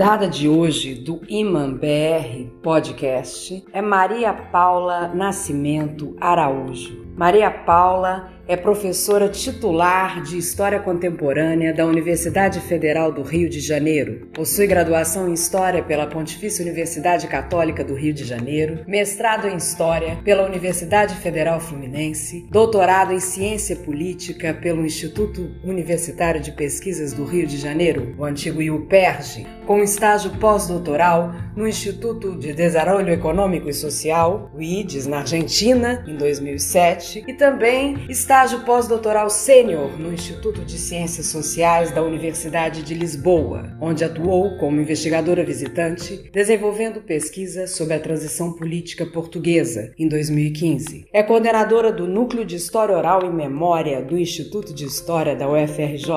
Convidada 0.00 0.26
de 0.26 0.48
hoje 0.48 0.94
do 0.94 1.20
Iman 1.28 1.74
BR 1.74 2.48
Podcast 2.62 3.62
é 3.70 3.82
Maria 3.82 4.32
Paula 4.32 5.08
Nascimento 5.08 6.16
Araújo. 6.18 7.04
Maria 7.18 7.50
Paula 7.50 8.30
é 8.50 8.56
professora 8.56 9.28
titular 9.28 10.24
de 10.24 10.36
História 10.36 10.80
Contemporânea 10.80 11.72
da 11.72 11.86
Universidade 11.86 12.58
Federal 12.58 13.12
do 13.12 13.22
Rio 13.22 13.48
de 13.48 13.60
Janeiro. 13.60 14.26
Possui 14.32 14.66
graduação 14.66 15.28
em 15.28 15.32
História 15.32 15.84
pela 15.84 16.08
Pontifícia 16.08 16.64
Universidade 16.64 17.28
Católica 17.28 17.84
do 17.84 17.94
Rio 17.94 18.12
de 18.12 18.24
Janeiro, 18.24 18.80
mestrado 18.88 19.46
em 19.46 19.56
História 19.56 20.18
pela 20.24 20.44
Universidade 20.44 21.14
Federal 21.14 21.60
Fluminense, 21.60 22.44
doutorado 22.50 23.12
em 23.12 23.20
Ciência 23.20 23.76
Política 23.76 24.52
pelo 24.52 24.84
Instituto 24.84 25.48
Universitário 25.62 26.40
de 26.40 26.50
Pesquisas 26.50 27.12
do 27.12 27.24
Rio 27.24 27.46
de 27.46 27.56
Janeiro, 27.56 28.16
o 28.18 28.24
antigo 28.24 28.60
IUPERJ, 28.60 29.46
com 29.64 29.80
estágio 29.80 30.32
pós-doutoral 30.40 31.32
no 31.54 31.68
Instituto 31.68 32.36
de 32.36 32.52
Desarrollo 32.52 33.08
Econômico 33.10 33.68
e 33.68 33.72
Social, 33.72 34.50
o 34.52 34.60
IDES, 34.60 35.06
na 35.06 35.18
Argentina, 35.18 36.04
em 36.08 36.16
2007, 36.16 37.22
e 37.28 37.34
também 37.34 37.96
está 38.08 38.39
estágio 38.40 38.60
pós-doutoral 38.60 39.28
sênior 39.28 39.98
no 39.98 40.10
Instituto 40.10 40.64
de 40.64 40.78
Ciências 40.78 41.26
Sociais 41.26 41.90
da 41.90 42.02
Universidade 42.02 42.82
de 42.82 42.94
Lisboa, 42.94 43.76
onde 43.78 44.02
atuou 44.02 44.56
como 44.56 44.80
investigadora 44.80 45.44
visitante, 45.44 46.30
desenvolvendo 46.32 47.02
pesquisa 47.02 47.66
sobre 47.66 47.92
a 47.92 48.00
transição 48.00 48.54
política 48.54 49.04
portuguesa 49.04 49.92
em 49.98 50.08
2015. 50.08 51.04
É 51.12 51.22
coordenadora 51.22 51.92
do 51.92 52.08
Núcleo 52.08 52.46
de 52.46 52.56
História 52.56 52.96
Oral 52.96 53.26
e 53.26 53.30
Memória 53.30 54.00
do 54.00 54.16
Instituto 54.16 54.72
de 54.72 54.86
História 54.86 55.36
da 55.36 55.46
UFRJ, 55.46 56.08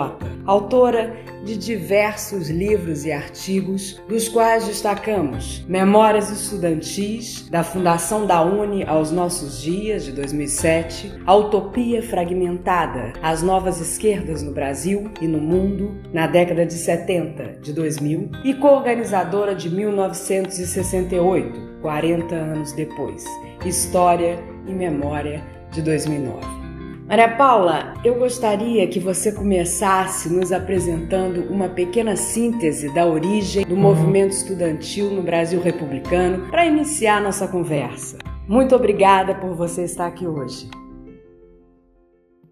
autora 0.46 1.14
de 1.44 1.58
diversos 1.58 2.50
livros 2.50 3.06
e 3.06 3.12
artigos, 3.12 4.02
dos 4.08 4.30
quais 4.30 4.66
destacamos 4.66 5.66
Memórias 5.68 6.30
Estudantis, 6.30 7.50
da 7.50 7.64
Fundação 7.64 8.26
da 8.26 8.42
Uni 8.42 8.84
aos 8.84 9.12
Nossos 9.12 9.62
Dias, 9.62 10.06
de 10.06 10.14
2007, 10.14 11.12
A 11.26 11.36
Utopia 11.36 12.02
fragmentada, 12.14 13.14
as 13.24 13.42
novas 13.42 13.82
esquerdas 13.82 14.44
no 14.44 14.52
Brasil 14.52 15.10
e 15.20 15.28
no 15.28 15.40
mundo 15.40 15.96
na 16.14 16.28
década 16.28 16.64
de 16.64 16.76
70, 16.76 17.60
de 17.60 17.74
2000, 17.74 18.30
e 18.46 18.54
co-organizadora 18.54 19.56
de 19.56 19.68
1968, 19.68 21.80
40 21.82 22.36
anos 22.36 22.72
depois, 22.74 23.26
História 23.66 24.38
e 24.68 24.72
Memória 24.72 25.44
de 25.72 25.82
2009. 25.82 26.46
Maria 27.08 27.30
Paula, 27.30 27.96
eu 28.06 28.14
gostaria 28.20 28.88
que 28.88 29.00
você 29.00 29.32
começasse 29.32 30.32
nos 30.32 30.52
apresentando 30.52 31.52
uma 31.52 31.68
pequena 31.68 32.16
síntese 32.16 32.94
da 32.94 33.08
origem 33.08 33.66
do 33.66 33.76
movimento 33.76 34.34
estudantil 34.34 35.10
no 35.10 35.24
Brasil 35.24 35.60
republicano 35.60 36.48
para 36.52 36.64
iniciar 36.64 37.20
nossa 37.20 37.48
conversa. 37.48 38.20
Muito 38.48 38.76
obrigada 38.76 39.34
por 39.34 39.56
você 39.56 39.84
estar 39.84 40.06
aqui 40.06 40.28
hoje. 40.28 40.70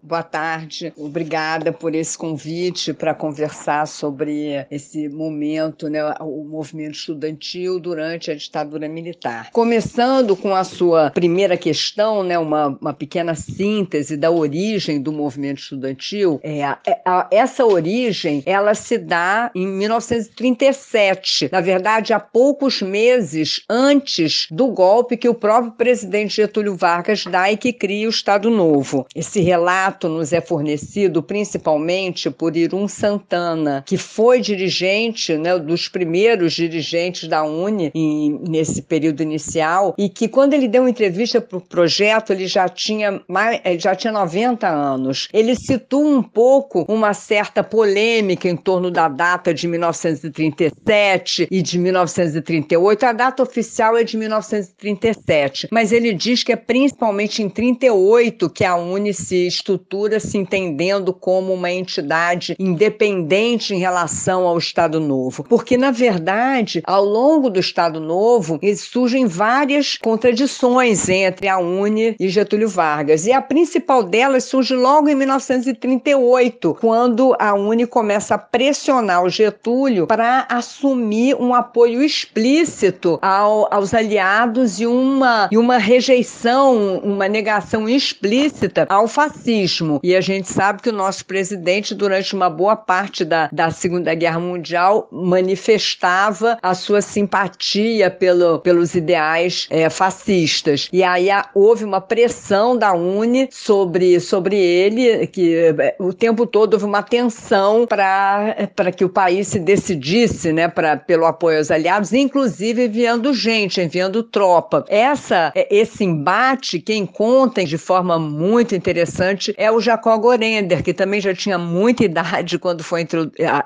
Boa 0.04 0.24
tarde, 0.24 0.92
obrigada 0.96 1.72
por 1.72 1.94
esse 1.94 2.18
convite 2.18 2.92
para 2.92 3.14
conversar 3.14 3.86
sobre 3.86 4.66
esse 4.68 5.08
momento, 5.08 5.88
né, 5.88 6.02
o 6.18 6.42
movimento 6.42 6.96
estudantil 6.96 7.78
durante 7.78 8.28
a 8.28 8.34
ditadura 8.34 8.88
militar. 8.88 9.50
Começando 9.52 10.34
com 10.34 10.56
a 10.56 10.64
sua 10.64 11.12
primeira 11.12 11.56
questão, 11.56 12.24
né, 12.24 12.36
uma, 12.36 12.76
uma 12.80 12.92
pequena 12.92 13.36
síntese 13.36 14.16
da 14.16 14.28
origem 14.28 15.00
do 15.00 15.12
movimento 15.12 15.58
estudantil, 15.60 16.40
é, 16.42 16.64
a, 16.64 16.80
é, 16.84 17.00
a, 17.06 17.28
essa 17.30 17.64
origem 17.64 18.42
ela 18.44 18.74
se 18.74 18.98
dá 18.98 19.52
em 19.54 19.68
1937, 19.68 21.48
na 21.52 21.60
verdade, 21.60 22.12
há 22.12 22.18
poucos 22.18 22.82
meses 22.82 23.62
antes 23.70 24.48
do 24.50 24.66
golpe 24.66 25.16
que 25.16 25.28
o 25.28 25.34
próprio 25.34 25.70
presidente 25.72 26.34
Getúlio 26.34 26.74
Vargas 26.74 27.24
dá 27.24 27.52
e 27.52 27.56
que 27.56 27.72
cria 27.72 28.08
o 28.08 28.10
Estado 28.10 28.50
Novo. 28.50 29.06
Esse 29.14 29.40
relato 29.40 29.91
relato 29.92 30.08
nos 30.08 30.32
é 30.32 30.40
fornecido 30.40 31.22
principalmente 31.22 32.30
por 32.30 32.56
Irum 32.56 32.88
Santana, 32.88 33.84
que 33.86 33.98
foi 33.98 34.40
dirigente, 34.40 35.36
né, 35.36 35.58
dos 35.58 35.88
primeiros 35.88 36.54
dirigentes 36.54 37.28
da 37.28 37.42
Uni 37.44 37.90
em, 37.94 38.40
nesse 38.48 38.82
período 38.82 39.22
inicial, 39.22 39.94
e 39.98 40.08
que 40.08 40.28
quando 40.28 40.54
ele 40.54 40.68
deu 40.68 40.82
uma 40.82 40.90
entrevista 40.90 41.40
para 41.40 41.58
o 41.58 41.60
projeto, 41.60 42.32
ele 42.32 42.46
já 42.46 42.68
tinha, 42.68 43.20
mais, 43.28 43.60
já 43.78 43.94
tinha 43.94 44.12
90 44.12 44.66
anos. 44.68 45.28
Ele 45.32 45.54
citou 45.54 46.04
um 46.04 46.22
pouco 46.22 46.84
uma 46.88 47.12
certa 47.12 47.62
polêmica 47.62 48.48
em 48.48 48.56
torno 48.56 48.90
da 48.90 49.08
data 49.08 49.52
de 49.52 49.68
1937 49.68 51.48
e 51.50 51.62
de 51.62 51.78
1938. 51.78 53.04
A 53.04 53.12
data 53.12 53.42
oficial 53.42 53.96
é 53.96 54.04
de 54.04 54.16
1937, 54.16 55.68
mas 55.70 55.92
ele 55.92 56.14
diz 56.14 56.42
que 56.42 56.52
é 56.52 56.56
principalmente 56.56 57.42
em 57.42 57.48
38 57.48 58.48
que 58.50 58.64
a 58.64 58.76
Uni 58.76 59.12
se 59.12 59.46
estrutura 59.46 59.81
estrutura 59.82 60.20
se 60.20 60.38
entendendo 60.38 61.12
como 61.12 61.52
uma 61.52 61.70
entidade 61.70 62.54
independente 62.58 63.74
em 63.74 63.78
relação 63.78 64.46
ao 64.46 64.56
Estado 64.56 65.00
Novo. 65.00 65.42
Porque, 65.42 65.76
na 65.76 65.90
verdade, 65.90 66.80
ao 66.84 67.04
longo 67.04 67.50
do 67.50 67.58
Estado 67.58 67.98
Novo, 67.98 68.60
surgem 68.76 69.26
várias 69.26 69.96
contradições 69.96 71.08
entre 71.08 71.48
a 71.48 71.58
UNE 71.58 72.14
e 72.18 72.28
Getúlio 72.28 72.68
Vargas. 72.68 73.26
E 73.26 73.32
a 73.32 73.42
principal 73.42 74.02
delas 74.02 74.44
surge 74.44 74.74
logo 74.74 75.08
em 75.08 75.14
1938, 75.14 76.76
quando 76.80 77.34
a 77.38 77.52
UNE 77.54 77.86
começa 77.86 78.36
a 78.36 78.38
pressionar 78.38 79.24
o 79.24 79.28
Getúlio 79.28 80.06
para 80.06 80.46
assumir 80.48 81.34
um 81.34 81.54
apoio 81.54 82.02
explícito 82.02 83.18
ao, 83.20 83.72
aos 83.72 83.92
aliados 83.92 84.80
e 84.80 84.86
uma, 84.86 85.48
e 85.50 85.58
uma 85.58 85.78
rejeição, 85.78 86.98
uma 86.98 87.28
negação 87.28 87.88
explícita 87.88 88.86
ao 88.88 89.08
fascismo. 89.08 89.71
E 90.02 90.14
a 90.14 90.20
gente 90.20 90.48
sabe 90.48 90.82
que 90.82 90.90
o 90.90 90.92
nosso 90.92 91.24
presidente, 91.24 91.94
durante 91.94 92.34
uma 92.34 92.50
boa 92.50 92.76
parte 92.76 93.24
da, 93.24 93.48
da 93.52 93.70
Segunda 93.70 94.14
Guerra 94.14 94.40
Mundial, 94.40 95.08
manifestava 95.10 96.58
a 96.62 96.74
sua 96.74 97.00
simpatia 97.00 98.10
pelo, 98.10 98.58
pelos 98.58 98.94
ideais 98.94 99.66
é, 99.70 99.88
fascistas. 99.88 100.88
E 100.92 101.02
aí 101.02 101.30
a, 101.30 101.48
houve 101.54 101.84
uma 101.84 102.00
pressão 102.00 102.76
da 102.76 102.92
UNE 102.92 103.48
sobre, 103.50 104.20
sobre 104.20 104.56
ele, 104.56 105.26
que 105.26 105.56
é, 105.56 105.96
o 105.98 106.12
tempo 106.12 106.46
todo 106.46 106.74
houve 106.74 106.84
uma 106.84 107.02
tensão 107.02 107.86
para 107.86 108.92
que 108.94 109.04
o 109.04 109.08
país 109.08 109.48
se 109.48 109.58
decidisse 109.58 110.52
né, 110.52 110.68
pra, 110.68 110.96
pelo 110.96 111.24
apoio 111.24 111.58
aos 111.58 111.70
aliados, 111.70 112.12
inclusive 112.12 112.86
enviando 112.86 113.32
gente, 113.32 113.80
enviando 113.80 114.22
tropa. 114.22 114.84
Essa, 114.88 115.52
é, 115.54 115.74
esse 115.74 116.04
embate, 116.04 116.80
quem 116.80 117.06
conta 117.06 117.64
de 117.64 117.78
forma 117.78 118.18
muito 118.18 118.74
interessante 118.74 119.54
é 119.62 119.70
o 119.70 119.80
Jacó 119.80 120.18
Gorender, 120.18 120.82
que 120.82 120.92
também 120.92 121.20
já 121.20 121.32
tinha 121.32 121.56
muita 121.56 122.04
idade 122.04 122.58
quando 122.60 122.82
foi 122.82 123.06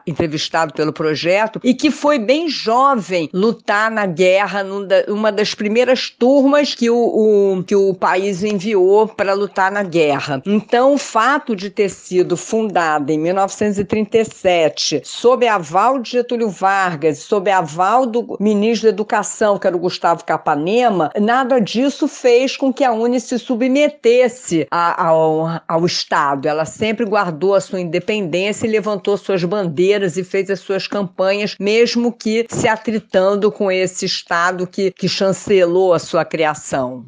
entrevistado 0.07 0.75
pelo 0.75 0.93
projeto 0.93 1.59
e 1.65 1.73
que 1.73 1.91
foi 1.91 2.19
bem 2.19 2.51
jovem 2.51 3.31
lutar 3.33 3.91
na 3.91 4.05
guerra, 4.05 4.63
numa 4.63 5.33
das 5.33 5.55
primeiras 5.55 6.11
turmas 6.11 6.75
que 6.75 6.91
o, 6.91 6.97
o 6.97 7.65
que 7.65 7.75
o 7.75 7.95
país 7.95 8.45
enviou 8.45 9.09
para 9.09 9.33
lutar 9.33 9.73
na 9.73 9.83
guerra. 9.83 10.43
Então, 10.45 10.93
o 10.95 10.99
fato 10.99 11.57
de 11.57 11.71
ter 11.71 11.89
sido 11.89 12.37
fundada 12.37 13.11
em 13.11 13.19
1937, 13.19 15.01
sob 15.05 15.49
aval 15.49 15.99
de 15.99 16.11
Getúlio 16.11 16.51
Vargas, 16.51 17.21
sob 17.21 17.51
aval 17.51 18.05
do 18.05 18.37
ministro 18.39 18.89
da 18.89 18.91
Educação, 18.91 19.59
que 19.59 19.67
era 19.67 19.77
o 19.77 19.81
Gustavo 19.81 20.25
Capanema, 20.25 21.11
nada 21.19 21.59
disso 21.59 22.07
fez 22.07 22.57
com 22.57 22.73
que 22.73 22.85
a 22.85 22.93
UNE 22.93 23.19
se 23.21 23.39
submetesse 23.39 24.67
ao, 24.71 25.63
ao 25.87 25.89
Estado. 25.89 26.49
Ela 26.49 26.65
sempre 26.65 27.07
guardou 27.07 27.55
a 27.55 27.61
sua 27.61 27.81
independência 27.81 28.67
e 28.67 28.71
levantou 28.71 29.17
suas 29.17 29.45
bandeiras 29.45 30.17
e 30.17 30.25
fez 30.25 30.51
as 30.51 30.61
suas 30.61 30.89
campanhas, 30.89 31.55
mesmo 31.59 32.13
que 32.13 32.45
se 32.51 32.69
atritando 32.69 33.51
com 33.51 33.71
esse 33.71 34.05
Estado 34.05 34.67
que, 34.67 34.91
que 34.91 35.09
chancelou 35.09 35.95
a 35.95 35.99
sua 35.99 36.25
criação. 36.25 37.07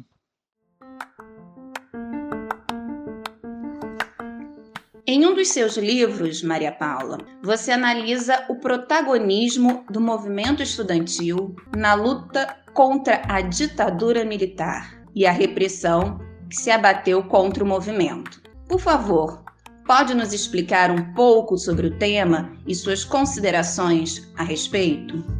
Em 5.05 5.25
um 5.25 5.33
dos 5.33 5.47
seus 5.47 5.75
livros, 5.75 6.43
Maria 6.43 6.71
Paula, 6.71 7.17
você 7.41 7.71
analisa 7.71 8.45
o 8.47 8.55
protagonismo 8.57 9.83
do 9.89 9.99
movimento 9.99 10.61
estudantil 10.61 11.55
na 11.75 11.95
luta 11.95 12.55
contra 12.75 13.23
a 13.27 13.41
ditadura 13.41 14.23
militar 14.23 15.01
e 15.15 15.25
a 15.25 15.31
repressão 15.31 16.19
que 16.47 16.55
se 16.55 16.69
abateu 16.69 17.23
contra 17.23 17.63
o 17.63 17.67
movimento. 17.67 18.48
Por 18.69 18.79
favor, 18.79 19.43
pode 19.87 20.13
nos 20.13 20.31
explicar 20.31 20.91
um 20.91 21.11
pouco 21.15 21.57
sobre 21.57 21.87
o 21.87 21.97
tema 21.97 22.55
e 22.67 22.75
suas 22.75 23.03
considerações 23.03 24.31
a 24.37 24.43
respeito? 24.43 25.38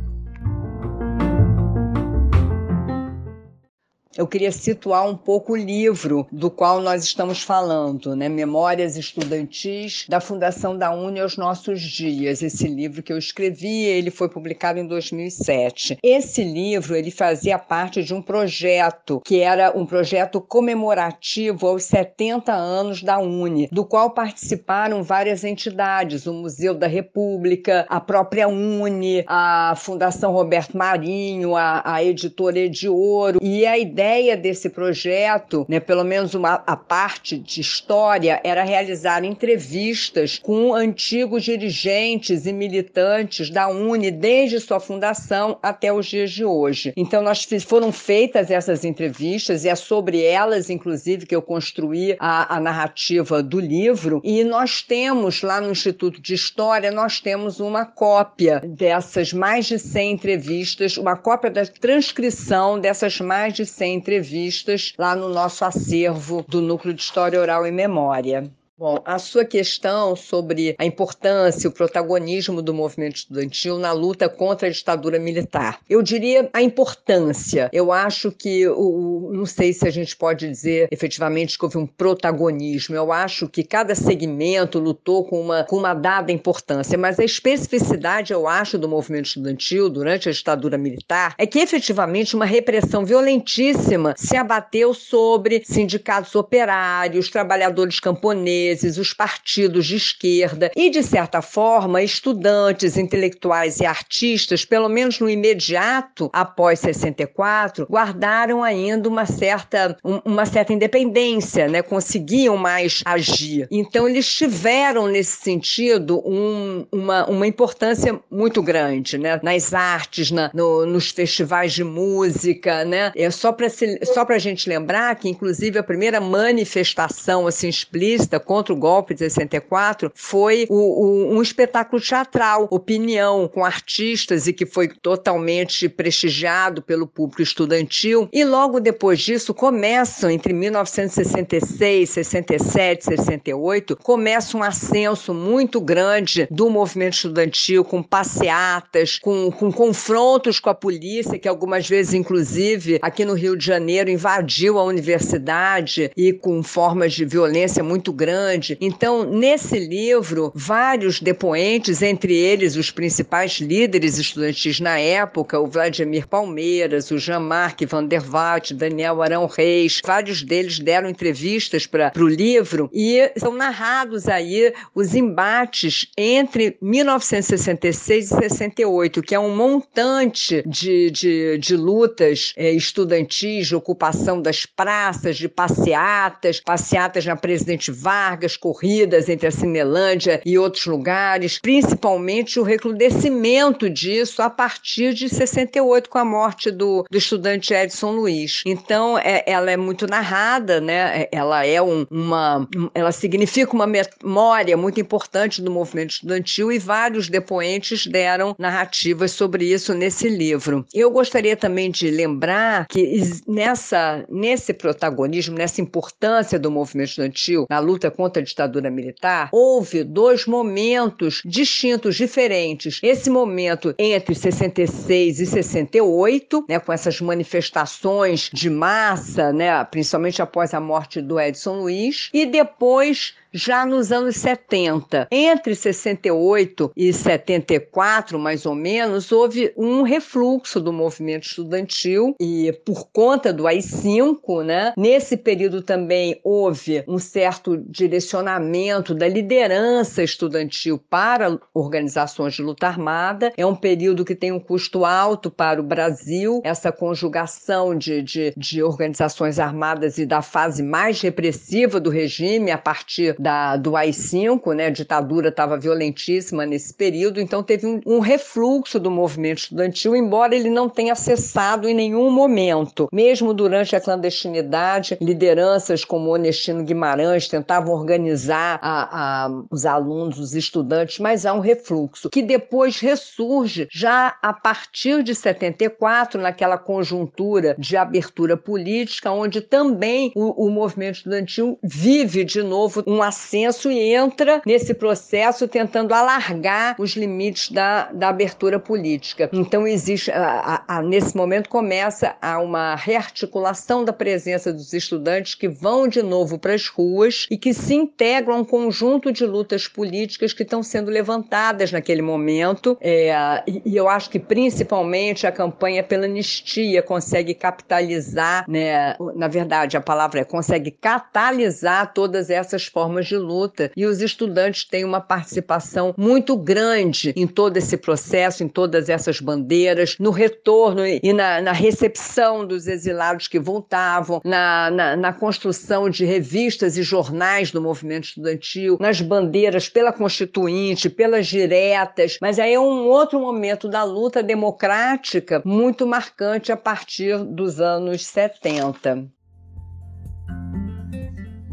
Eu 4.19 4.27
queria 4.27 4.51
situar 4.51 5.07
um 5.07 5.15
pouco 5.15 5.53
o 5.53 5.55
livro 5.55 6.27
do 6.29 6.51
qual 6.51 6.81
nós 6.81 7.05
estamos 7.05 7.41
falando, 7.41 8.17
né? 8.17 8.27
Memórias 8.27 8.97
Estudantis 8.97 10.05
da 10.09 10.19
Fundação 10.19 10.77
da 10.77 10.91
Uni 10.91 11.21
aos 11.21 11.37
Nossos 11.37 11.81
Dias. 11.81 12.43
Esse 12.43 12.67
livro 12.67 13.01
que 13.01 13.13
eu 13.13 13.17
escrevi, 13.17 13.85
ele 13.85 14.11
foi 14.11 14.27
publicado 14.27 14.77
em 14.77 14.85
2007. 14.85 15.99
Esse 16.03 16.43
livro, 16.43 16.97
ele 16.97 17.11
fazia 17.11 17.57
parte 17.57 18.03
de 18.03 18.13
um 18.13 18.21
projeto 18.21 19.21
que 19.23 19.39
era 19.39 19.71
um 19.73 19.85
projeto 19.85 20.41
comemorativo 20.41 21.65
aos 21.65 21.85
70 21.85 22.51
anos 22.51 23.01
da 23.01 23.19
Uni, 23.19 23.69
do 23.71 23.85
qual 23.85 24.09
participaram 24.09 25.01
várias 25.01 25.45
entidades, 25.45 26.27
o 26.27 26.33
Museu 26.33 26.73
da 26.73 26.87
República, 26.87 27.85
a 27.87 28.01
própria 28.01 28.49
Uni, 28.49 29.23
a 29.25 29.75
Fundação 29.77 30.33
Roberto 30.33 30.77
Marinho, 30.77 31.55
a, 31.55 31.81
a 31.85 32.03
editora 32.03 32.59
Ediouro, 32.59 33.39
e 33.41 33.65
a 33.65 33.77
ideia 33.77 34.08
ideia 34.09 34.35
desse 34.35 34.69
projeto, 34.69 35.65
né, 35.69 35.79
pelo 35.79 36.03
menos 36.03 36.33
uma, 36.33 36.63
a 36.65 36.75
parte 36.75 37.37
de 37.37 37.61
história, 37.61 38.41
era 38.43 38.63
realizar 38.63 39.23
entrevistas 39.23 40.39
com 40.39 40.73
antigos 40.73 41.43
dirigentes 41.43 42.47
e 42.47 42.51
militantes 42.51 43.51
da 43.51 43.67
UNE 43.67 44.09
desde 44.09 44.59
sua 44.59 44.79
fundação 44.79 45.59
até 45.61 45.93
os 45.93 46.07
dias 46.07 46.31
de 46.31 46.43
hoje. 46.43 46.91
Então, 46.97 47.21
nós 47.21 47.47
foram 47.67 47.91
feitas 47.91 48.49
essas 48.49 48.83
entrevistas 48.83 49.63
e 49.63 49.69
é 49.69 49.75
sobre 49.75 50.23
elas, 50.23 50.69
inclusive, 50.69 51.27
que 51.27 51.35
eu 51.35 51.41
construí 51.41 52.15
a, 52.19 52.55
a 52.55 52.59
narrativa 52.59 53.43
do 53.43 53.59
livro. 53.59 54.21
E 54.23 54.43
nós 54.43 54.81
temos 54.81 55.43
lá 55.43 55.61
no 55.61 55.71
Instituto 55.71 56.19
de 56.19 56.33
História, 56.33 56.91
nós 56.91 57.19
temos 57.19 57.59
uma 57.59 57.85
cópia 57.85 58.59
dessas 58.65 59.31
mais 59.33 59.67
de 59.67 59.77
100 59.77 60.11
entrevistas, 60.11 60.97
uma 60.97 61.15
cópia 61.15 61.51
da 61.51 61.65
transcrição 61.65 62.79
dessas 62.79 63.19
mais 63.19 63.53
de 63.53 63.65
100 63.65 63.98
entrevistas 63.99 64.93
lá 64.97 65.15
no 65.15 65.29
nosso 65.29 65.65
acervo 65.65 66.45
do 66.47 66.61
Núcleo 66.61 66.93
de 66.93 67.01
História 67.01 67.39
Oral 67.39 67.67
e 67.67 67.71
Memória. 67.71 68.49
Bom, 68.79 69.01
a 69.03 69.19
sua 69.19 69.43
questão 69.43 70.15
sobre 70.15 70.73
a 70.79 70.85
importância, 70.85 71.67
o 71.67 71.71
protagonismo 71.73 72.61
do 72.61 72.73
movimento 72.73 73.17
estudantil 73.17 73.77
na 73.77 73.91
luta 73.91 74.29
contra 74.29 74.69
a 74.69 74.71
ditadura 74.71 75.19
militar. 75.19 75.81
Eu 75.89 76.01
diria 76.01 76.49
a 76.53 76.61
importância. 76.61 77.69
Eu 77.73 77.91
acho 77.91 78.31
que, 78.31 78.65
o, 78.69 79.31
não 79.33 79.45
sei 79.45 79.73
se 79.73 79.85
a 79.85 79.91
gente 79.91 80.15
pode 80.15 80.47
dizer 80.47 80.87
efetivamente 80.91 81.57
que 81.57 81.65
houve 81.65 81.77
um 81.77 81.85
protagonismo. 81.85 82.95
Eu 82.95 83.11
acho 83.11 83.49
que 83.49 83.65
cada 83.65 83.93
segmento 83.93 84.79
lutou 84.79 85.25
com 85.25 85.41
uma, 85.41 85.65
com 85.65 85.75
uma 85.75 85.93
dada 85.93 86.31
importância, 86.31 86.97
mas 86.97 87.19
a 87.19 87.25
especificidade, 87.25 88.31
eu 88.31 88.47
acho, 88.47 88.77
do 88.77 88.87
movimento 88.87 89.25
estudantil 89.25 89.89
durante 89.89 90.29
a 90.29 90.31
ditadura 90.31 90.77
militar 90.77 91.35
é 91.37 91.45
que 91.45 91.59
efetivamente 91.59 92.33
uma 92.33 92.45
repressão 92.45 93.03
violentíssima 93.03 94.15
se 94.17 94.37
abateu 94.37 94.93
sobre 94.93 95.63
sindicatos 95.65 96.33
operários, 96.33 97.27
trabalhadores 97.27 97.99
camponeses 97.99 98.68
vezes 98.69 98.97
os 98.97 99.13
partidos 99.13 99.87
de 99.87 99.95
esquerda 99.95 100.71
e, 100.75 100.89
de 100.89 101.01
certa 101.01 101.41
forma, 101.41 102.03
estudantes, 102.03 102.97
intelectuais 102.97 103.79
e 103.79 103.85
artistas, 103.85 104.63
pelo 104.63 104.87
menos 104.87 105.19
no 105.19 105.29
imediato 105.29 106.29
após 106.31 106.79
64, 106.79 107.87
guardaram 107.89 108.63
ainda 108.63 109.09
uma 109.09 109.25
certa, 109.25 109.97
uma 110.23 110.45
certa 110.45 110.73
independência, 110.73 111.67
né? 111.67 111.81
conseguiam 111.81 112.57
mais 112.57 113.01
agir. 113.05 113.67
Então, 113.71 114.07
eles 114.07 114.31
tiveram, 114.31 115.07
nesse 115.07 115.41
sentido, 115.41 116.21
um, 116.25 116.85
uma, 116.91 117.25
uma 117.27 117.47
importância 117.47 118.19
muito 118.29 118.61
grande 118.61 119.17
né? 119.17 119.39
nas 119.41 119.73
artes, 119.73 120.29
na, 120.29 120.51
no, 120.53 120.85
nos 120.85 121.09
festivais 121.09 121.73
de 121.73 121.83
música. 121.83 122.85
Né? 122.85 123.11
É 123.15 123.29
só 123.31 123.51
para 123.51 124.35
a 124.35 124.39
gente 124.39 124.69
lembrar 124.69 125.15
que, 125.15 125.27
inclusive, 125.27 125.79
a 125.79 125.83
primeira 125.83 126.21
manifestação 126.21 127.47
assim, 127.47 127.67
explícita 127.67 128.39
contra 128.59 128.73
o 128.73 128.77
golpe 128.77 129.13
de 129.13 129.21
64 129.21 130.11
foi 130.13 130.65
o, 130.69 130.75
o, 130.75 131.37
um 131.37 131.41
espetáculo 131.41 132.01
teatral, 132.01 132.67
Opinião, 132.69 133.47
com 133.47 133.63
artistas 133.63 134.47
e 134.47 134.53
que 134.53 134.65
foi 134.65 134.89
totalmente 134.89 135.87
prestigiado 135.87 136.81
pelo 136.81 137.07
público 137.07 137.41
estudantil. 137.41 138.27
E 138.33 138.43
logo 138.43 138.81
depois 138.81 139.21
disso 139.21 139.53
começam, 139.53 140.29
entre 140.29 140.51
1966, 140.51 142.09
67, 142.09 143.05
68, 143.05 143.95
começa 143.95 144.57
um 144.57 144.63
ascenso 144.63 145.33
muito 145.33 145.79
grande 145.79 146.45
do 146.51 146.69
movimento 146.69 147.13
estudantil, 147.13 147.85
com 147.85 148.03
passeatas, 148.03 149.17
com, 149.19 149.49
com 149.51 149.71
confrontos 149.71 150.59
com 150.59 150.69
a 150.69 150.75
polícia, 150.75 151.39
que 151.39 151.47
algumas 151.47 151.87
vezes, 151.87 152.13
inclusive, 152.13 152.99
aqui 153.01 153.23
no 153.23 153.35
Rio 153.35 153.55
de 153.55 153.65
Janeiro, 153.65 154.09
invadiu 154.09 154.77
a 154.77 154.83
universidade 154.83 156.11
e 156.17 156.33
com 156.33 156.61
formas 156.61 157.13
de 157.13 157.23
violência 157.23 157.81
muito 157.81 158.11
grandes 158.11 158.48
grande. 158.49 158.77
Então, 158.81 159.23
nesse 159.23 159.77
livro, 159.77 160.51
vários 160.55 161.19
depoentes, 161.19 162.01
entre 162.01 162.35
eles 162.35 162.75
os 162.75 162.89
principais 162.89 163.53
líderes 163.59 164.17
estudantis 164.17 164.79
na 164.79 164.97
época, 164.97 165.59
o 165.59 165.67
Vladimir 165.67 166.27
Palmeiras, 166.27 167.11
o 167.11 167.17
Jean-Marc 167.17 167.85
Van 167.85 168.05
der 168.05 168.23
Watt, 168.27 168.73
Daniel 168.73 169.21
Arão 169.21 169.45
Reis, 169.45 170.01
vários 170.03 170.41
deles 170.41 170.79
deram 170.79 171.09
entrevistas 171.09 171.85
para 171.85 172.11
o 172.17 172.27
livro 172.27 172.89
e 172.93 173.31
são 173.37 173.53
narrados 173.53 174.27
aí 174.27 174.73
os 174.95 175.13
embates 175.13 176.07
entre 176.17 176.77
1966 176.81 178.31
e 178.31 178.35
68, 178.35 179.21
que 179.21 179.35
é 179.35 179.39
um 179.39 179.55
montante 179.55 180.63
de, 180.65 181.11
de, 181.11 181.57
de 181.59 181.75
lutas 181.75 182.53
é, 182.57 182.71
estudantis, 182.71 183.67
de 183.67 183.75
ocupação 183.75 184.41
das 184.41 184.65
praças, 184.65 185.37
de 185.37 185.47
passeatas, 185.47 186.59
passeatas 186.59 187.25
na 187.25 187.35
Presidente 187.35 187.91
Vargas, 187.91 188.28
largas 188.29 188.55
corridas 188.55 189.27
entre 189.27 189.47
a 189.47 189.51
Cinelândia 189.51 190.39
e 190.45 190.57
outros 190.57 190.85
lugares, 190.85 191.57
principalmente 191.59 192.59
o 192.59 192.63
recrudescimento 192.63 193.89
disso 193.89 194.41
a 194.41 194.49
partir 194.49 195.13
de 195.15 195.27
68, 195.27 196.09
com 196.09 196.19
a 196.19 196.25
morte 196.25 196.69
do, 196.69 197.05
do 197.09 197.17
estudante 197.17 197.73
Edson 197.73 198.11
Luiz. 198.11 198.61
Então, 198.65 199.17
é, 199.17 199.43
ela 199.47 199.71
é 199.71 199.77
muito 199.77 200.05
narrada, 200.05 200.79
né? 200.79 201.23
É, 201.23 201.29
ela 201.31 201.65
é 201.65 201.81
um, 201.81 202.05
uma. 202.11 202.67
Ela 202.93 203.11
significa 203.11 203.73
uma 203.73 203.87
memória 203.87 204.77
muito 204.77 204.99
importante 204.99 205.61
do 205.61 205.71
movimento 205.71 206.11
estudantil 206.11 206.71
e 206.71 206.77
vários 206.77 207.29
depoentes 207.29 208.05
deram 208.05 208.55
narrativas 208.59 209.31
sobre 209.31 209.65
isso 209.65 209.93
nesse 209.93 210.29
livro. 210.29 210.85
Eu 210.93 211.09
gostaria 211.09 211.55
também 211.55 211.89
de 211.89 212.11
lembrar 212.11 212.85
que 212.87 213.21
nessa, 213.47 214.23
nesse 214.29 214.73
protagonismo, 214.73 215.57
nessa 215.57 215.81
importância 215.81 216.59
do 216.59 216.69
movimento 216.69 217.09
estudantil 217.09 217.65
na 217.69 217.79
luta 217.79 218.11
contra 218.19 218.41
a 218.41 218.45
ditadura 218.45 218.91
militar, 218.91 219.47
houve 219.49 220.03
dois 220.03 220.45
momentos 220.45 221.41
distintos, 221.45 222.17
diferentes. 222.17 222.99
Esse 223.01 223.29
momento 223.29 223.95
entre 223.97 224.35
66 224.35 225.39
e 225.39 225.45
68, 225.45 226.65
né, 226.67 226.79
com 226.79 226.91
essas 226.91 227.21
manifestações 227.21 228.49
de 228.51 228.69
massa, 228.69 229.53
né, 229.53 229.81
principalmente 229.85 230.41
após 230.41 230.73
a 230.73 230.81
morte 230.81 231.21
do 231.21 231.39
Edson 231.39 231.79
Luiz, 231.79 232.29
e 232.33 232.45
depois 232.45 233.35
já 233.53 233.85
nos 233.85 234.11
anos 234.11 234.35
70. 234.37 235.27
Entre 235.31 235.75
68 235.75 236.91
e 236.95 237.11
74, 237.11 238.37
mais 238.37 238.65
ou 238.65 238.75
menos, 238.75 239.31
houve 239.31 239.73
um 239.75 240.01
refluxo 240.01 240.79
do 240.79 240.93
movimento 240.93 241.47
estudantil 241.47 242.35
e 242.39 242.71
por 242.85 243.07
conta 243.11 243.51
do 243.51 243.67
AI-5, 243.67 244.63
né? 244.63 244.93
Nesse 244.97 245.37
período 245.37 245.81
também 245.81 246.39
houve 246.43 247.03
um 247.07 247.17
certo 247.17 247.77
direcionamento 247.77 249.13
da 249.13 249.27
liderança 249.27 250.23
estudantil 250.23 250.99
para 251.09 251.59
organizações 251.73 252.53
de 252.53 252.61
luta 252.61 252.87
armada. 252.87 253.51
É 253.57 253.65
um 253.65 253.75
período 253.75 254.25
que 254.25 254.35
tem 254.35 254.51
um 254.51 254.59
custo 254.59 255.05
alto 255.05 255.49
para 255.49 255.79
o 255.79 255.83
Brasil, 255.83 256.61
essa 256.63 256.91
conjugação 256.91 257.95
de, 257.97 258.21
de, 258.21 258.53
de 258.55 258.83
organizações 258.83 259.59
armadas 259.59 260.17
e 260.17 260.25
da 260.25 260.41
fase 260.41 260.83
mais 260.83 261.21
repressiva 261.21 261.99
do 261.99 262.09
regime 262.09 262.71
a 262.71 262.77
partir 262.77 263.35
da, 263.39 263.77
do 263.77 263.95
AI-5, 263.95 264.73
né? 264.73 264.87
A 264.87 264.91
ditadura 264.91 265.47
estava 265.47 265.77
violentíssima 265.77 266.65
nesse 266.65 266.93
período, 266.93 267.39
então 267.39 267.63
teve 267.63 267.87
um, 267.87 268.01
um 268.05 268.19
refluxo 268.19 268.99
do 268.99 269.09
movimento 269.09 269.59
estudantil, 269.59 270.13
embora 270.15 270.53
ele 270.53 270.69
não 270.69 270.89
tenha 270.89 271.15
cessado 271.15 271.87
em 271.87 271.93
nenhum 271.93 272.29
momento. 272.29 273.07
Mesmo 273.13 273.53
durante 273.53 273.95
a 273.95 274.01
clandestinidade, 274.01 275.17
lideranças 275.21 276.03
como 276.03 276.33
Onestino 276.33 276.83
Guimarães 276.83 277.47
tentavam 277.47 277.93
organizar 277.93 278.77
a, 278.81 279.45
a, 279.45 279.49
os 279.71 279.85
alunos, 279.85 280.37
os 280.37 280.53
estudantes, 280.53 281.19
mas 281.19 281.45
há 281.45 281.53
um 281.53 281.61
refluxo 281.61 282.29
que 282.29 282.41
depois 282.41 282.99
ressurge 282.99 283.87
já 283.91 284.35
a 284.41 284.51
partir 284.51 285.23
de 285.23 285.33
74, 285.33 286.41
naquela 286.41 286.77
conjuntura 286.77 287.75
de 287.79 287.95
abertura 287.95 288.57
política, 288.57 289.31
onde 289.31 289.61
também 289.61 290.33
o, 290.35 290.65
o 290.65 290.69
movimento 290.69 291.15
estudantil 291.15 291.79
vive 291.81 292.43
de 292.43 292.61
novo 292.61 293.03
um 293.07 293.21
ascenso 293.29 293.89
e 293.89 294.13
entra 294.13 294.61
nesse 294.65 294.93
processo 294.93 295.67
tentando 295.67 296.13
alargar 296.13 296.95
os 296.99 297.11
limites 297.11 297.71
da, 297.71 298.11
da 298.11 298.29
abertura 298.29 298.79
política. 298.79 299.49
Então, 299.53 299.87
existe, 299.87 300.31
a, 300.31 300.83
a, 300.87 300.97
a, 300.97 301.01
nesse 301.01 301.35
momento, 301.35 301.69
começa 301.69 302.35
a 302.41 302.59
uma 302.59 302.95
rearticulação 302.95 304.03
da 304.03 304.11
presença 304.11 304.73
dos 304.73 304.93
estudantes 304.93 305.55
que 305.55 305.67
vão 305.67 306.07
de 306.07 306.21
novo 306.21 306.59
para 306.59 306.73
as 306.73 306.87
ruas 306.87 307.47
e 307.49 307.57
que 307.57 307.73
se 307.73 307.95
integram 307.95 308.55
a 308.55 308.59
um 308.59 308.65
conjunto 308.65 309.31
de 309.31 309.45
lutas 309.45 309.87
políticas 309.87 310.53
que 310.53 310.63
estão 310.63 310.83
sendo 310.83 311.09
levantadas 311.09 311.91
naquele 311.91 312.21
momento. 312.21 312.97
É, 312.99 313.63
e, 313.67 313.81
e, 313.85 313.95
eu 313.95 314.09
acho 314.09 314.29
que, 314.29 314.39
principalmente, 314.39 315.47
a 315.47 315.51
campanha 315.51 316.03
pela 316.03 316.25
anistia 316.25 317.01
consegue 317.01 317.53
capitalizar, 317.53 318.65
né, 318.67 319.15
na 319.35 319.47
verdade, 319.47 319.97
a 319.97 320.01
palavra 320.01 320.41
é 320.41 320.43
consegue 320.43 320.91
catalisar 320.91 322.13
todas 322.13 322.49
essas 322.49 322.85
formas 322.85 323.18
de 323.27 323.37
luta. 323.37 323.91
E 323.95 324.05
os 324.05 324.21
estudantes 324.21 324.83
têm 324.85 325.03
uma 325.03 325.21
participação 325.21 326.13
muito 326.17 326.57
grande 326.57 327.33
em 327.35 327.47
todo 327.47 327.77
esse 327.77 327.97
processo, 327.97 328.63
em 328.63 328.67
todas 328.67 329.09
essas 329.09 329.39
bandeiras, 329.39 330.15
no 330.19 330.31
retorno 330.31 331.05
e 331.05 331.33
na, 331.33 331.61
na 331.61 331.71
recepção 331.71 332.65
dos 332.65 332.87
exilados 332.87 333.47
que 333.47 333.59
voltavam, 333.59 334.41
na, 334.43 334.91
na, 334.91 335.15
na, 335.15 335.33
construção 335.33 336.09
de 336.09 336.25
revistas 336.25 336.97
e 336.97 337.03
jornais 337.03 337.71
do 337.71 337.81
movimento 337.81 338.25
estudantil, 338.25 338.97
nas 338.99 339.21
bandeiras 339.21 339.89
pela 339.89 340.11
Constituinte, 340.11 341.09
pelas 341.09 341.47
diretas. 341.47 342.37
Mas 342.41 342.59
aí 342.59 342.73
é 342.73 342.79
um 342.79 343.07
outro 343.07 343.39
momento 343.39 343.87
da 343.87 344.03
luta 344.03 344.43
democrática 344.43 345.61
muito 345.65 346.05
marcante 346.05 346.71
a 346.71 346.77
partir 346.77 347.37
dos 347.43 347.79
anos 347.79 348.25
70. 348.25 349.29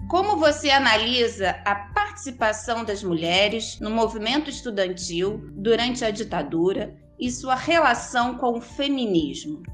Como 0.09 0.37
você 0.37 0.71
analisa 0.71 1.57
a 1.65 1.75
participação 1.75 2.85
das 2.85 3.03
mulheres 3.03 3.81
no 3.81 3.91
movimento 3.91 4.49
estudantil 4.49 5.51
durante 5.53 6.05
a 6.05 6.13
ditadura 6.13 6.95
e 7.19 7.29
sua 7.29 7.57
relação 7.57 8.39
com 8.39 8.59
o 8.59 8.61
feminismo? 8.61 9.65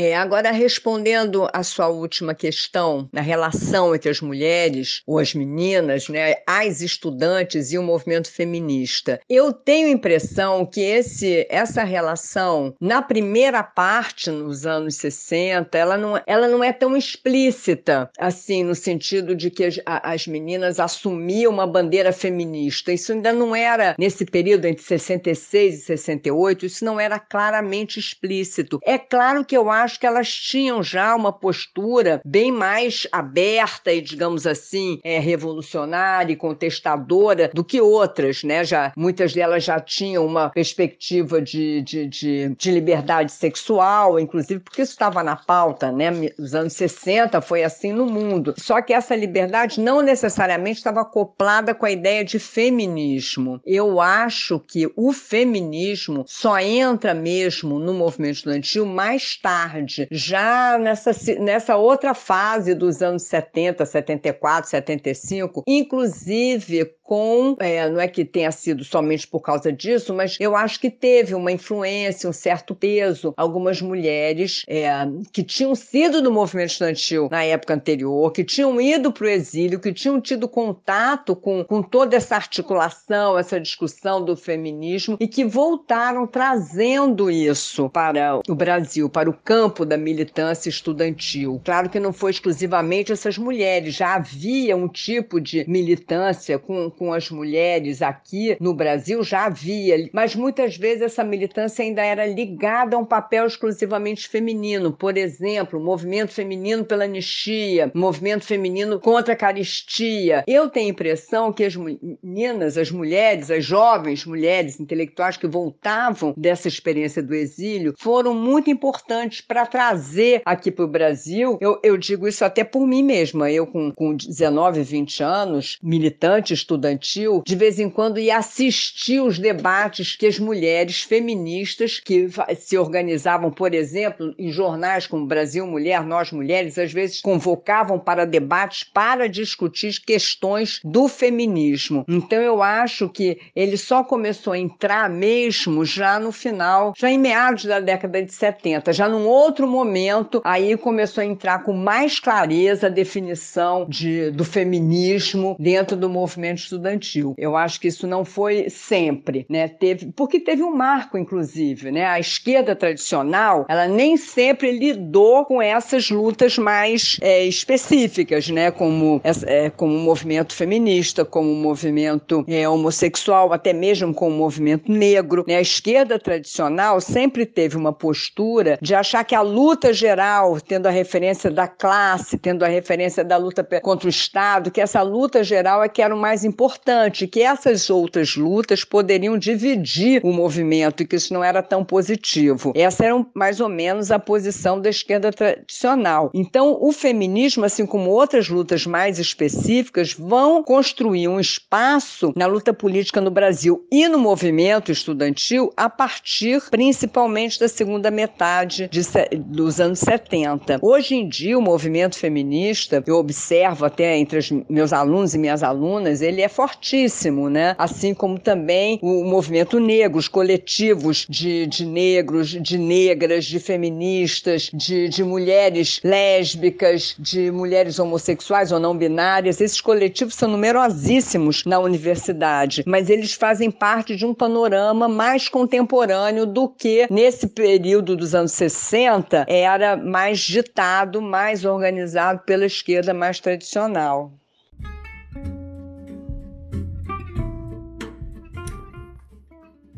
É, 0.00 0.14
agora, 0.14 0.52
respondendo 0.52 1.48
à 1.52 1.64
sua 1.64 1.88
última 1.88 2.32
questão, 2.32 3.08
na 3.12 3.20
relação 3.20 3.92
entre 3.92 4.08
as 4.08 4.20
mulheres 4.20 5.02
ou 5.04 5.18
as 5.18 5.34
meninas, 5.34 6.08
né, 6.08 6.36
as 6.46 6.80
estudantes 6.80 7.72
e 7.72 7.78
o 7.78 7.82
movimento 7.82 8.30
feminista, 8.30 9.20
eu 9.28 9.52
tenho 9.52 9.88
a 9.88 9.90
impressão 9.90 10.64
que 10.64 10.80
esse, 10.80 11.44
essa 11.50 11.82
relação, 11.82 12.76
na 12.80 13.02
primeira 13.02 13.60
parte, 13.64 14.30
nos 14.30 14.64
anos 14.64 14.94
60, 14.94 15.76
ela 15.76 15.96
não, 15.96 16.22
ela 16.28 16.46
não 16.46 16.62
é 16.62 16.72
tão 16.72 16.96
explícita, 16.96 18.08
assim, 18.16 18.62
no 18.62 18.76
sentido 18.76 19.34
de 19.34 19.50
que 19.50 19.64
as, 19.64 19.80
as 19.84 20.28
meninas 20.28 20.78
assumiam 20.78 21.52
uma 21.52 21.66
bandeira 21.66 22.12
feminista. 22.12 22.92
Isso 22.92 23.10
ainda 23.10 23.32
não 23.32 23.52
era, 23.52 23.96
nesse 23.98 24.24
período 24.24 24.66
entre 24.66 24.84
66 24.84 25.74
e 25.74 25.86
68, 25.86 26.66
isso 26.66 26.84
não 26.84 27.00
era 27.00 27.18
claramente 27.18 27.98
explícito. 27.98 28.78
É 28.84 28.96
claro 28.96 29.44
que 29.44 29.56
eu 29.56 29.68
acho 29.68 29.87
acho 29.88 29.98
que 29.98 30.06
elas 30.06 30.30
tinham 30.30 30.82
já 30.82 31.14
uma 31.16 31.32
postura 31.32 32.20
bem 32.24 32.52
mais 32.52 33.06
aberta 33.10 33.90
e, 33.90 34.02
digamos 34.02 34.46
assim, 34.46 35.00
é, 35.02 35.18
revolucionária 35.18 36.32
e 36.32 36.36
contestadora 36.36 37.50
do 37.54 37.64
que 37.64 37.80
outras, 37.80 38.44
né? 38.44 38.62
Já, 38.64 38.92
muitas 38.94 39.32
delas 39.32 39.64
já 39.64 39.80
tinham 39.80 40.26
uma 40.26 40.50
perspectiva 40.50 41.40
de, 41.40 41.80
de, 41.80 42.06
de, 42.06 42.54
de 42.56 42.70
liberdade 42.70 43.32
sexual, 43.32 44.20
inclusive 44.20 44.60
porque 44.60 44.82
isso 44.82 44.92
estava 44.92 45.22
na 45.22 45.36
pauta, 45.36 45.90
né? 45.90 46.10
Nos 46.38 46.54
anos 46.54 46.74
60 46.74 47.40
foi 47.40 47.64
assim 47.64 47.90
no 47.90 48.04
mundo. 48.04 48.54
Só 48.58 48.82
que 48.82 48.92
essa 48.92 49.16
liberdade 49.16 49.80
não 49.80 50.02
necessariamente 50.02 50.78
estava 50.78 51.00
acoplada 51.00 51.74
com 51.74 51.86
a 51.86 51.90
ideia 51.90 52.22
de 52.22 52.38
feminismo. 52.38 53.58
Eu 53.64 54.00
acho 54.00 54.60
que 54.60 54.90
o 54.94 55.12
feminismo 55.14 56.24
só 56.26 56.58
entra 56.58 57.14
mesmo 57.14 57.78
no 57.78 57.94
movimento 57.94 58.36
estudantil 58.36 58.84
mais 58.84 59.36
tarde 59.36 59.77
tarde, 59.78 60.08
já 60.10 60.78
nessa, 60.78 61.12
nessa 61.40 61.76
outra 61.76 62.14
fase 62.14 62.74
dos 62.74 63.02
anos 63.02 63.22
70, 63.24 63.84
74, 63.86 64.70
75, 64.70 65.62
inclusive 65.66 66.98
com, 67.08 67.56
é, 67.58 67.88
não 67.88 67.98
é 67.98 68.06
que 68.06 68.22
tenha 68.22 68.52
sido 68.52 68.84
somente 68.84 69.26
por 69.26 69.40
causa 69.40 69.72
disso, 69.72 70.12
mas 70.12 70.36
eu 70.38 70.54
acho 70.54 70.78
que 70.78 70.90
teve 70.90 71.34
uma 71.34 71.50
influência, 71.50 72.28
um 72.28 72.34
certo 72.34 72.74
peso. 72.74 73.32
Algumas 73.34 73.80
mulheres 73.80 74.62
é, 74.68 74.90
que 75.32 75.42
tinham 75.42 75.74
sido 75.74 76.20
do 76.20 76.30
movimento 76.30 76.72
estudantil 76.72 77.28
na 77.30 77.42
época 77.44 77.72
anterior, 77.72 78.30
que 78.30 78.44
tinham 78.44 78.78
ido 78.78 79.10
para 79.10 79.24
o 79.24 79.28
exílio, 79.30 79.80
que 79.80 79.90
tinham 79.90 80.20
tido 80.20 80.46
contato 80.46 81.34
com, 81.34 81.64
com 81.64 81.82
toda 81.82 82.14
essa 82.14 82.34
articulação, 82.34 83.38
essa 83.38 83.58
discussão 83.58 84.22
do 84.22 84.36
feminismo 84.36 85.16
e 85.18 85.26
que 85.26 85.46
voltaram 85.46 86.26
trazendo 86.26 87.30
isso 87.30 87.88
para 87.88 88.38
o 88.46 88.54
Brasil, 88.54 89.08
para 89.08 89.30
o 89.30 89.32
campo 89.32 89.67
da 89.84 89.96
militância 89.96 90.68
estudantil. 90.68 91.60
Claro 91.64 91.88
que 91.88 92.00
não 92.00 92.12
foi 92.12 92.30
exclusivamente 92.30 93.12
essas 93.12 93.38
mulheres, 93.38 93.94
já 93.94 94.14
havia 94.14 94.76
um 94.76 94.88
tipo 94.88 95.40
de 95.40 95.64
militância 95.68 96.58
com 96.58 96.90
com 96.90 97.12
as 97.12 97.30
mulheres 97.30 98.02
aqui 98.02 98.56
no 98.60 98.74
Brasil 98.74 99.22
já 99.22 99.46
havia, 99.46 100.08
mas 100.12 100.34
muitas 100.34 100.76
vezes 100.76 101.02
essa 101.02 101.24
militância 101.24 101.84
ainda 101.84 102.04
era 102.04 102.26
ligada 102.26 102.96
a 102.96 102.98
um 102.98 103.04
papel 103.04 103.46
exclusivamente 103.46 104.28
feminino. 104.28 104.92
Por 104.92 105.16
exemplo, 105.16 105.78
o 105.78 105.82
movimento 105.82 106.32
feminino 106.32 106.84
pela 106.84 107.04
anistia, 107.04 107.90
movimento 107.94 108.44
feminino 108.44 109.00
contra 109.00 109.34
a 109.34 109.36
caristia. 109.36 110.44
Eu 110.46 110.68
tenho 110.68 110.88
a 110.88 110.90
impressão 110.90 111.52
que 111.52 111.64
as 111.64 111.76
meninas, 111.76 112.76
as 112.76 112.90
mulheres, 112.90 113.50
as 113.50 113.64
jovens 113.64 114.24
mulheres 114.24 114.80
intelectuais 114.80 115.36
que 115.36 115.46
voltavam 115.46 116.34
dessa 116.36 116.68
experiência 116.68 117.22
do 117.22 117.34
exílio 117.34 117.94
foram 117.98 118.34
muito 118.34 118.70
importantes 118.70 119.40
para 119.48 119.64
trazer 119.64 120.42
aqui 120.44 120.70
para 120.70 120.84
o 120.84 120.88
Brasil. 120.88 121.56
Eu, 121.60 121.80
eu 121.82 121.96
digo 121.96 122.28
isso 122.28 122.44
até 122.44 122.62
por 122.62 122.86
mim 122.86 123.02
mesma. 123.02 123.50
Eu, 123.50 123.66
com, 123.66 123.90
com 123.90 124.14
19, 124.14 124.82
20 124.82 125.22
anos, 125.22 125.78
militante, 125.82 126.52
estudantil, 126.52 127.42
de 127.44 127.56
vez 127.56 127.80
em 127.80 127.88
quando 127.88 128.20
ia 128.20 128.36
assistir 128.36 129.20
os 129.20 129.38
debates 129.38 130.14
que 130.14 130.26
as 130.26 130.38
mulheres 130.38 131.02
feministas 131.02 131.98
que 131.98 132.28
se 132.58 132.76
organizavam, 132.76 133.50
por 133.50 133.72
exemplo, 133.72 134.34
em 134.38 134.52
jornais 134.52 135.06
como 135.06 135.26
Brasil 135.26 135.66
Mulher, 135.66 136.04
Nós 136.04 136.30
Mulheres, 136.30 136.78
às 136.78 136.92
vezes 136.92 137.22
convocavam 137.22 137.98
para 137.98 138.26
debates 138.26 138.84
para 138.84 139.26
discutir 139.28 139.98
questões 140.04 140.80
do 140.84 141.08
feminismo. 141.08 142.04
Então 142.06 142.40
eu 142.40 142.62
acho 142.62 143.08
que 143.08 143.38
ele 143.56 143.78
só 143.78 144.04
começou 144.04 144.52
a 144.52 144.58
entrar 144.58 145.08
mesmo 145.08 145.84
já 145.84 146.18
no 146.20 146.32
final, 146.32 146.92
já 146.96 147.10
em 147.10 147.18
meados 147.18 147.64
da 147.64 147.80
década 147.80 148.22
de 148.22 148.32
70, 148.32 148.92
já 148.92 149.08
num 149.08 149.26
outro 149.26 149.37
outro 149.38 149.66
momento, 149.66 150.40
aí 150.44 150.76
começou 150.76 151.22
a 151.22 151.26
entrar 151.26 151.64
com 151.64 151.72
mais 151.72 152.18
clareza 152.18 152.86
a 152.86 152.90
definição 152.90 153.86
de, 153.88 154.30
do 154.30 154.44
feminismo 154.44 155.56
dentro 155.58 155.96
do 155.96 156.08
movimento 156.08 156.58
estudantil. 156.58 157.34
Eu 157.38 157.56
acho 157.56 157.80
que 157.80 157.88
isso 157.88 158.06
não 158.06 158.24
foi 158.24 158.68
sempre, 158.68 159.46
né? 159.48 159.68
Teve, 159.68 160.12
porque 160.12 160.40
teve 160.40 160.62
um 160.62 160.74
marco, 160.74 161.16
inclusive, 161.16 161.90
né? 161.90 162.06
A 162.06 162.18
esquerda 162.18 162.74
tradicional, 162.74 163.66
ela 163.68 163.86
nem 163.86 164.16
sempre 164.16 164.72
lidou 164.72 165.44
com 165.44 165.62
essas 165.62 166.10
lutas 166.10 166.58
mais 166.58 167.18
é, 167.20 167.44
específicas, 167.44 168.48
né? 168.48 168.70
Como, 168.70 169.20
é, 169.46 169.70
como 169.70 169.94
o 169.94 170.00
movimento 170.00 170.54
feminista, 170.54 171.24
como 171.24 171.50
o 171.50 171.56
movimento 171.56 172.44
é, 172.48 172.68
homossexual, 172.68 173.52
até 173.52 173.72
mesmo 173.72 174.12
com 174.12 174.28
o 174.28 174.32
movimento 174.32 174.90
negro. 174.90 175.44
Né? 175.46 175.56
A 175.56 175.60
esquerda 175.60 176.18
tradicional 176.18 177.00
sempre 177.00 177.46
teve 177.46 177.76
uma 177.76 177.92
postura 177.92 178.78
de 178.80 178.94
achar 178.94 179.24
que 179.28 179.34
a 179.34 179.42
luta 179.42 179.92
geral, 179.92 180.58
tendo 180.58 180.86
a 180.86 180.90
referência 180.90 181.50
da 181.50 181.68
classe, 181.68 182.38
tendo 182.38 182.64
a 182.64 182.68
referência 182.68 183.22
da 183.22 183.36
luta 183.36 183.62
contra 183.82 184.06
o 184.06 184.10
Estado, 184.10 184.70
que 184.70 184.80
essa 184.80 185.02
luta 185.02 185.44
geral 185.44 185.84
é 185.84 185.88
que 185.88 186.00
era 186.00 186.14
o 186.14 186.18
mais 186.18 186.44
importante, 186.44 187.26
que 187.26 187.42
essas 187.42 187.90
outras 187.90 188.36
lutas 188.36 188.84
poderiam 188.84 189.36
dividir 189.36 190.22
o 190.24 190.32
movimento 190.32 191.02
e 191.02 191.06
que 191.06 191.16
isso 191.16 191.34
não 191.34 191.44
era 191.44 191.62
tão 191.62 191.84
positivo. 191.84 192.72
Essa 192.74 193.04
era 193.04 193.26
mais 193.34 193.60
ou 193.60 193.68
menos 193.68 194.10
a 194.10 194.18
posição 194.18 194.80
da 194.80 194.88
esquerda 194.88 195.30
tradicional. 195.30 196.30
Então, 196.32 196.78
o 196.80 196.90
feminismo, 196.90 197.66
assim 197.66 197.84
como 197.84 198.08
outras 198.08 198.48
lutas 198.48 198.86
mais 198.86 199.18
específicas, 199.18 200.14
vão 200.14 200.62
construir 200.62 201.28
um 201.28 201.38
espaço 201.38 202.32
na 202.34 202.46
luta 202.46 202.72
política 202.72 203.20
no 203.20 203.30
Brasil 203.30 203.86
e 203.92 204.08
no 204.08 204.18
movimento 204.18 204.90
estudantil 204.90 205.70
a 205.76 205.90
partir 205.90 206.62
principalmente 206.70 207.60
da 207.60 207.68
segunda 207.68 208.10
metade 208.10 208.88
de, 208.90 209.02
dos 209.36 209.80
anos 209.80 209.98
70. 210.00 210.78
Hoje 210.82 211.14
em 211.14 211.28
dia, 211.28 211.58
o 211.58 211.62
movimento 211.62 212.16
feminista, 212.16 213.02
eu 213.06 213.16
observo 213.16 213.84
até 213.84 214.16
entre 214.16 214.38
os 214.38 214.50
meus 214.68 214.92
alunos 214.92 215.34
e 215.34 215.38
minhas 215.38 215.62
alunas, 215.62 216.22
ele 216.22 216.42
é 216.42 216.48
fortíssimo, 216.48 217.48
né? 217.48 217.74
Assim 217.78 218.14
como 218.14 218.38
também 218.38 218.98
o 219.02 219.24
movimento 219.24 219.80
negro, 219.80 220.18
os 220.18 220.28
coletivos 220.28 221.26
de, 221.28 221.66
de 221.66 221.84
negros, 221.84 222.48
de 222.48 222.78
negras, 222.78 223.44
de 223.44 223.58
feministas, 223.58 224.70
de, 224.72 225.08
de 225.08 225.24
mulheres 225.24 226.00
lésbicas, 226.04 227.14
de 227.18 227.50
mulheres 227.50 227.98
homossexuais 227.98 228.72
ou 228.72 228.78
não 228.78 228.96
binárias. 228.96 229.60
Esses 229.60 229.80
coletivos 229.80 230.34
são 230.34 230.48
numerosíssimos 230.48 231.64
na 231.64 231.78
universidade, 231.78 232.82
mas 232.86 233.10
eles 233.10 233.32
fazem 233.32 233.70
parte 233.70 234.16
de 234.16 234.24
um 234.26 234.34
panorama 234.34 235.08
mais 235.08 235.48
contemporâneo 235.48 236.46
do 236.46 236.68
que 236.68 237.06
nesse 237.10 237.46
período 237.46 238.16
dos 238.16 238.34
anos 238.34 238.52
60 238.52 239.07
era 239.48 239.96
mais 239.96 240.40
ditado, 240.40 241.20
mais 241.22 241.64
organizado 241.64 242.40
pela 242.40 242.66
esquerda 242.66 243.14
mais 243.14 243.40
tradicional. 243.40 244.32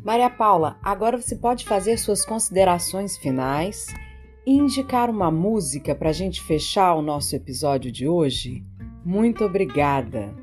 Maria 0.02 0.30
Paula, 0.30 0.78
agora 0.82 1.20
você 1.20 1.36
pode 1.36 1.64
fazer 1.64 1.96
suas 1.98 2.24
considerações 2.24 3.18
finais 3.18 3.86
e 4.46 4.52
indicar 4.52 5.10
uma 5.10 5.30
música 5.30 5.94
para 5.94 6.08
a 6.08 6.12
gente 6.12 6.42
fechar 6.42 6.94
o 6.94 7.02
nosso 7.02 7.36
episódio 7.36 7.92
de 7.92 8.08
hoje? 8.08 8.64
Muito 9.04 9.44
obrigada! 9.44 10.34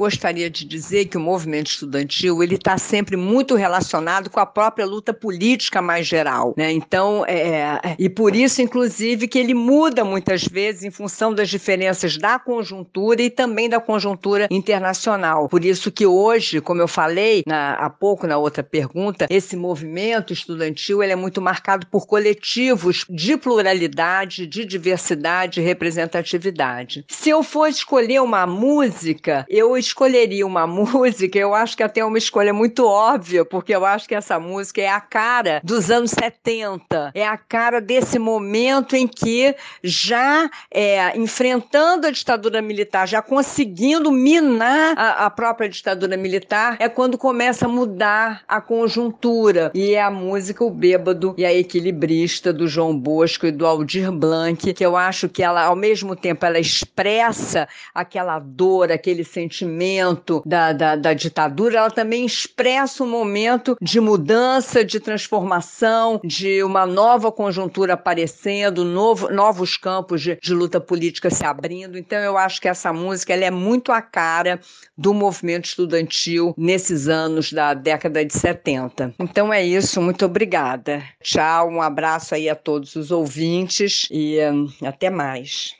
Gostaria 0.00 0.48
de 0.48 0.64
dizer 0.64 1.04
que 1.06 1.18
o 1.18 1.20
movimento 1.20 1.70
estudantil 1.70 2.42
ele 2.42 2.54
está 2.54 2.78
sempre 2.78 3.18
muito 3.18 3.54
relacionado 3.54 4.30
com 4.30 4.40
a 4.40 4.46
própria 4.46 4.86
luta 4.86 5.12
política 5.12 5.82
mais 5.82 6.06
geral, 6.06 6.54
né? 6.56 6.72
Então, 6.72 7.22
é, 7.26 7.96
e 7.98 8.08
por 8.08 8.34
isso, 8.34 8.62
inclusive, 8.62 9.28
que 9.28 9.38
ele 9.38 9.52
muda 9.52 10.02
muitas 10.02 10.42
vezes 10.44 10.84
em 10.84 10.90
função 10.90 11.34
das 11.34 11.50
diferenças 11.50 12.16
da 12.16 12.38
conjuntura 12.38 13.20
e 13.20 13.28
também 13.28 13.68
da 13.68 13.78
conjuntura 13.78 14.48
internacional. 14.50 15.50
Por 15.50 15.66
isso 15.66 15.92
que 15.92 16.06
hoje, 16.06 16.62
como 16.62 16.80
eu 16.80 16.88
falei 16.88 17.42
na, 17.46 17.74
há 17.74 17.90
pouco 17.90 18.26
na 18.26 18.38
outra 18.38 18.62
pergunta, 18.62 19.26
esse 19.28 19.54
movimento 19.54 20.32
estudantil 20.32 21.02
ele 21.02 21.12
é 21.12 21.16
muito 21.16 21.42
marcado 21.42 21.86
por 21.88 22.06
coletivos 22.06 23.04
de 23.10 23.36
pluralidade, 23.36 24.46
de 24.46 24.64
diversidade, 24.64 25.60
e 25.60 25.62
representatividade. 25.62 27.04
Se 27.08 27.28
eu 27.28 27.42
for 27.42 27.66
escolher 27.68 28.22
uma 28.22 28.46
música, 28.46 29.44
eu 29.48 29.76
escolheria 29.90 30.46
uma 30.46 30.66
música, 30.66 31.38
eu 31.38 31.54
acho 31.54 31.76
que 31.76 31.82
até 31.82 32.00
é 32.00 32.04
uma 32.04 32.18
escolha 32.18 32.52
muito 32.52 32.86
óbvia, 32.86 33.44
porque 33.44 33.74
eu 33.74 33.84
acho 33.84 34.08
que 34.08 34.14
essa 34.14 34.38
música 34.38 34.80
é 34.80 34.88
a 34.88 35.00
cara 35.00 35.60
dos 35.62 35.90
anos 35.90 36.12
70, 36.12 37.12
é 37.14 37.26
a 37.26 37.36
cara 37.36 37.80
desse 37.80 38.18
momento 38.18 38.94
em 38.96 39.06
que 39.06 39.54
já 39.82 40.48
é, 40.70 41.16
enfrentando 41.16 42.06
a 42.06 42.10
ditadura 42.10 42.62
militar, 42.62 43.06
já 43.06 43.20
conseguindo 43.20 44.10
minar 44.10 44.94
a, 44.96 45.26
a 45.26 45.30
própria 45.30 45.68
ditadura 45.68 46.16
militar, 46.16 46.76
é 46.78 46.88
quando 46.88 47.18
começa 47.18 47.66
a 47.66 47.68
mudar 47.68 48.42
a 48.46 48.60
conjuntura. 48.60 49.70
E 49.74 49.94
é 49.94 50.02
a 50.02 50.10
música 50.10 50.64
O 50.64 50.70
Bêbado 50.70 51.34
e 51.36 51.44
a 51.44 51.52
Equilibrista 51.52 52.52
do 52.52 52.68
João 52.68 52.96
Bosco 52.96 53.46
e 53.46 53.52
do 53.52 53.66
Aldir 53.66 54.10
Blanc, 54.12 54.72
que 54.72 54.84
eu 54.84 54.96
acho 54.96 55.28
que 55.28 55.42
ela, 55.42 55.64
ao 55.64 55.76
mesmo 55.76 56.14
tempo, 56.14 56.46
ela 56.46 56.58
expressa 56.58 57.68
aquela 57.94 58.38
dor, 58.38 58.92
aquele 58.92 59.24
sentimento 59.24 59.79
momento 59.80 60.42
da, 60.44 60.72
da, 60.74 60.94
da 60.94 61.14
ditadura, 61.14 61.78
ela 61.78 61.90
também 61.90 62.26
expressa 62.26 63.02
um 63.02 63.08
momento 63.08 63.76
de 63.80 63.98
mudança, 63.98 64.84
de 64.84 65.00
transformação, 65.00 66.20
de 66.22 66.62
uma 66.62 66.84
nova 66.84 67.32
conjuntura 67.32 67.94
aparecendo, 67.94 68.84
novo, 68.84 69.30
novos 69.30 69.78
campos 69.78 70.20
de, 70.20 70.36
de 70.36 70.52
luta 70.52 70.78
política 70.78 71.30
se 71.30 71.44
abrindo. 71.46 71.96
Então, 71.96 72.18
eu 72.18 72.36
acho 72.36 72.60
que 72.60 72.68
essa 72.68 72.92
música 72.92 73.32
ela 73.32 73.46
é 73.46 73.50
muito 73.50 73.90
a 73.90 74.02
cara 74.02 74.60
do 74.96 75.14
movimento 75.14 75.64
estudantil 75.64 76.54
nesses 76.58 77.08
anos 77.08 77.50
da 77.50 77.72
década 77.72 78.22
de 78.22 78.34
70. 78.34 79.14
Então 79.18 79.50
é 79.50 79.64
isso, 79.64 80.02
muito 80.02 80.26
obrigada. 80.26 81.02
Tchau, 81.22 81.70
um 81.70 81.80
abraço 81.80 82.34
aí 82.34 82.50
a 82.50 82.54
todos 82.54 82.96
os 82.96 83.10
ouvintes 83.10 84.06
e 84.10 84.38
hum, 84.40 84.68
até 84.82 85.08
mais. 85.08 85.79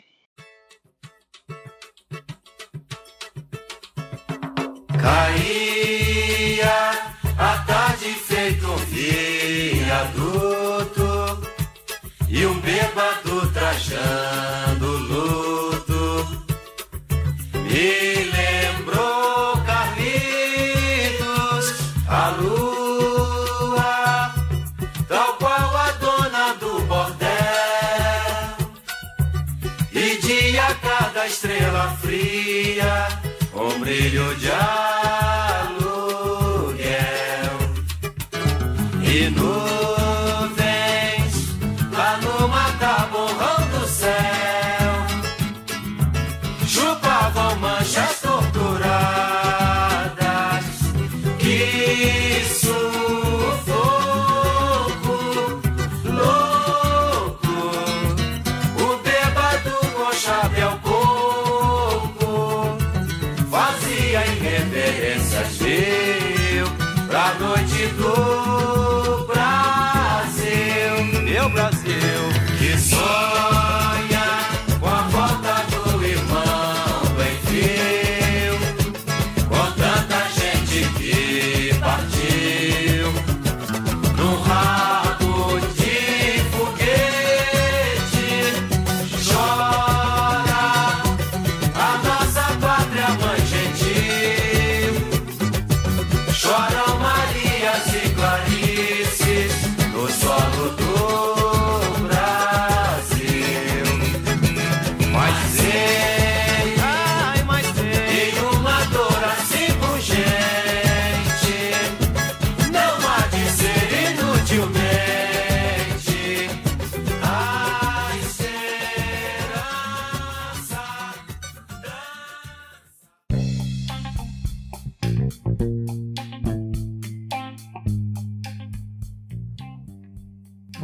Feito 8.41 8.73
um 8.73 8.77
viaduto 8.87 10.31
e 12.27 12.47
um 12.47 12.59
bêbado 12.61 13.53
trajando 13.53 14.97
luto. 14.97 16.27
Me 17.53 18.25
lembrou 18.33 19.59
Carlitos, 19.67 20.15
a 22.09 22.31
lua, 22.31 24.35
tal 25.07 25.35
qual 25.35 25.77
a 25.77 25.93
dona 26.01 26.55
do 26.55 26.81
bordel. 26.85 27.29
E 29.93 30.17
dia 30.23 30.75
cada 30.81 31.27
estrela 31.27 31.95
fria, 32.01 33.07
um 33.53 33.81
brilho 33.81 34.35
de 34.37 34.51
ar. 34.51 35.00
e 39.13 39.29
no 39.31 39.80